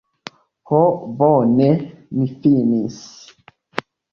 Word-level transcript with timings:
Ho 0.69 0.79
bone 1.19 1.67
mi 2.15 2.27
finis 2.41 2.99